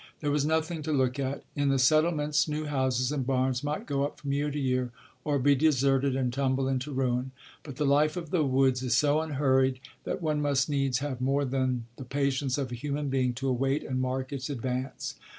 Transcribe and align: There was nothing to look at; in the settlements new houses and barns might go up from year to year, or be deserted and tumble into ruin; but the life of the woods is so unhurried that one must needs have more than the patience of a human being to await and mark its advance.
There 0.19 0.31
was 0.31 0.47
nothing 0.47 0.81
to 0.81 0.91
look 0.91 1.19
at; 1.19 1.43
in 1.55 1.69
the 1.69 1.77
settlements 1.77 2.47
new 2.47 2.65
houses 2.65 3.11
and 3.11 3.23
barns 3.23 3.63
might 3.63 3.85
go 3.85 4.03
up 4.03 4.19
from 4.19 4.33
year 4.33 4.49
to 4.49 4.59
year, 4.59 4.89
or 5.23 5.37
be 5.37 5.53
deserted 5.53 6.15
and 6.15 6.33
tumble 6.33 6.67
into 6.67 6.91
ruin; 6.91 7.29
but 7.61 7.75
the 7.75 7.85
life 7.85 8.17
of 8.17 8.31
the 8.31 8.43
woods 8.43 8.81
is 8.81 8.97
so 8.97 9.21
unhurried 9.21 9.79
that 10.05 10.19
one 10.19 10.41
must 10.41 10.67
needs 10.71 10.97
have 11.05 11.21
more 11.21 11.45
than 11.45 11.85
the 11.97 12.03
patience 12.03 12.57
of 12.57 12.71
a 12.71 12.75
human 12.75 13.09
being 13.09 13.35
to 13.35 13.47
await 13.47 13.83
and 13.83 14.01
mark 14.01 14.33
its 14.33 14.49
advance. 14.49 15.19